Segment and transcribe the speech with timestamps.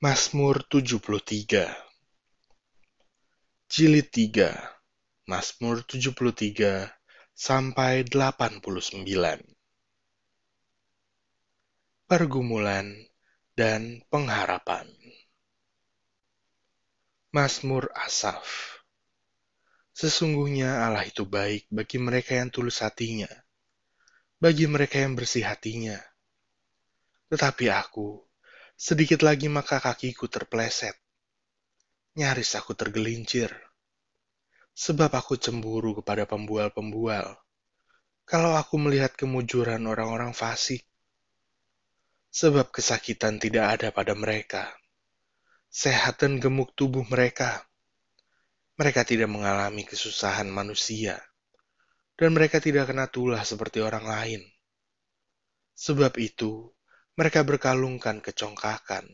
[0.00, 1.68] Mazmur 73
[3.68, 6.88] Jilid 3 Mazmur 73
[7.36, 8.64] sampai 89
[12.08, 12.88] Pergumulan
[13.52, 14.88] dan pengharapan.
[17.36, 18.80] Mazmur Asaf.
[19.92, 23.28] Sesungguhnya Allah itu baik bagi mereka yang tulus hatinya,
[24.40, 26.00] bagi mereka yang bersih hatinya.
[27.28, 28.29] Tetapi aku,
[28.80, 30.96] Sedikit lagi maka kakiku terpeleset.
[32.16, 33.52] Nyaris aku tergelincir.
[34.72, 37.36] Sebab aku cemburu kepada pembual-pembual.
[38.24, 40.80] Kalau aku melihat kemujuran orang-orang fasik.
[42.32, 44.72] Sebab kesakitan tidak ada pada mereka.
[45.68, 47.68] Sehat dan gemuk tubuh mereka.
[48.80, 51.20] Mereka tidak mengalami kesusahan manusia.
[52.16, 54.40] Dan mereka tidak kena tulah seperti orang lain.
[55.76, 56.72] Sebab itu,
[57.18, 59.06] mereka berkalungkan kecongkakan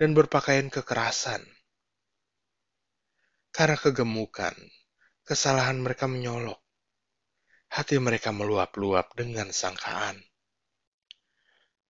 [0.00, 1.44] dan berpakaian kekerasan.
[3.54, 4.54] Karena kegemukan,
[5.22, 6.58] kesalahan mereka menyolok.
[7.70, 10.18] Hati mereka meluap-luap dengan sangkaan.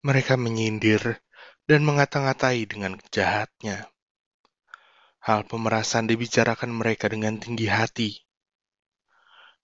[0.05, 1.25] Mereka menyindir
[1.64, 3.89] dan mengata-ngatai dengan jahatnya.
[5.25, 8.20] Hal pemerasan dibicarakan mereka dengan tinggi hati.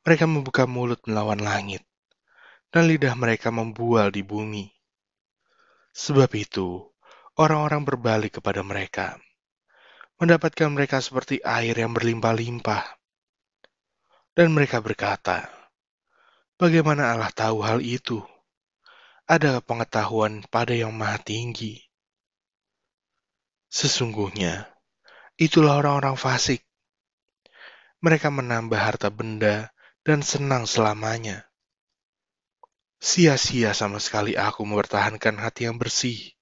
[0.00, 1.84] Mereka membuka mulut melawan langit,
[2.72, 4.79] dan lidah mereka membual di bumi.
[5.90, 6.86] Sebab itu,
[7.34, 9.18] orang-orang berbalik kepada mereka,
[10.22, 12.84] mendapatkan mereka seperti air yang berlimpah-limpah.
[14.30, 15.50] Dan mereka berkata,
[16.54, 18.22] Bagaimana Allah tahu hal itu?
[19.26, 21.82] Ada pengetahuan pada yang maha tinggi.
[23.70, 24.70] Sesungguhnya,
[25.40, 26.62] itulah orang-orang fasik.
[27.98, 29.74] Mereka menambah harta benda
[30.06, 31.49] dan senang selamanya
[33.00, 36.36] Sia-sia sama sekali aku mempertahankan hati yang bersih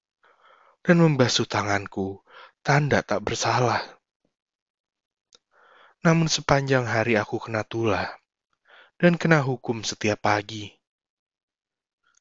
[0.83, 2.19] dan membasuh tanganku,
[2.59, 3.79] tanda tak bersalah.
[6.03, 8.11] Namun sepanjang hari aku kena tulah
[8.99, 10.67] dan kena hukum setiap pagi.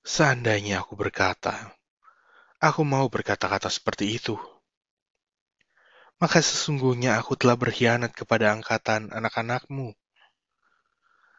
[0.07, 1.75] Seandainya aku berkata,
[2.63, 4.39] aku mau berkata-kata seperti itu.
[6.23, 9.99] Maka sesungguhnya aku telah berkhianat kepada angkatan anak-anakmu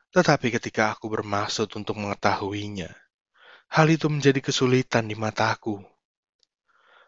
[0.10, 2.90] tetapi ketika aku bermaksud untuk mengetahuinya,
[3.70, 5.78] hal itu menjadi kesulitan di mataku.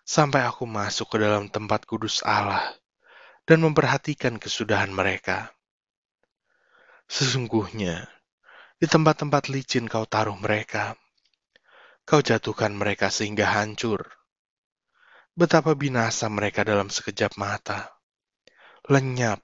[0.06, 2.62] Sampai aku masuk ke dalam tempat kudus Allah
[3.50, 5.50] dan memperhatikan kesudahan mereka.
[7.10, 8.06] Sesungguhnya,
[8.78, 10.94] di tempat-tempat licin kau taruh mereka.
[12.06, 14.10] Kau jatuhkan mereka sehingga hancur.
[15.34, 17.94] Betapa binasa mereka dalam sekejap mata.
[18.90, 19.42] Lenyap,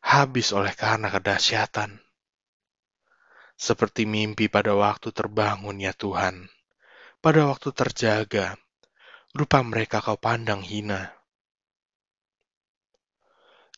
[0.00, 2.03] habis oleh karena kedahsyatan
[3.54, 6.50] seperti mimpi pada waktu terbangun ya Tuhan.
[7.24, 8.58] Pada waktu terjaga,
[9.32, 11.14] rupa mereka kau pandang hina.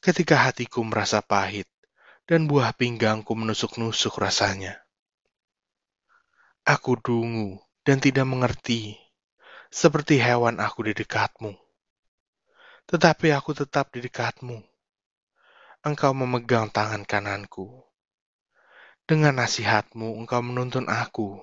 [0.03, 1.71] Ketika hatiku merasa pahit,
[2.27, 4.83] dan buah pinggangku menusuk-nusuk rasanya.
[6.67, 8.99] Aku dungu dan tidak mengerti,
[9.71, 11.55] seperti hewan aku di dekatmu.
[12.91, 14.59] Tetapi aku tetap di dekatmu.
[15.87, 17.86] Engkau memegang tangan kananku
[19.07, 21.39] dengan nasihatmu engkau menuntun aku,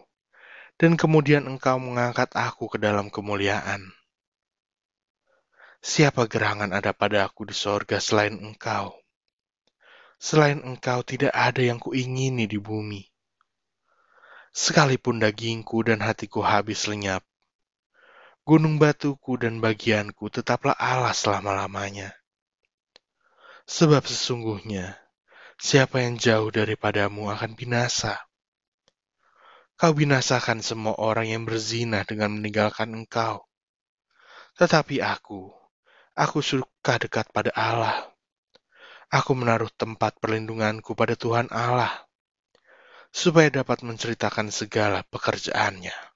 [0.75, 3.87] dan kemudian engkau mengangkat aku ke dalam kemuliaan.
[5.83, 8.95] Siapa gerangan ada pada aku di sorga selain engkau?
[10.15, 13.03] Selain engkau tidak ada yang kuingini di bumi.
[14.55, 17.23] Sekalipun dagingku dan hatiku habis lenyap,
[18.47, 22.15] gunung batuku dan bagianku tetaplah Allah selama-lamanya.
[23.67, 25.02] Sebab sesungguhnya,
[25.61, 28.17] Siapa yang jauh daripadamu akan binasa.
[29.73, 33.45] Kau binasakan semua orang yang berzina dengan meninggalkan engkau.
[34.53, 35.49] Tetapi aku,
[36.13, 38.05] aku suka dekat pada Allah.
[39.09, 41.93] Aku menaruh tempat perlindunganku pada Tuhan Allah,
[43.13, 46.12] supaya dapat menceritakan segala pekerjaannya.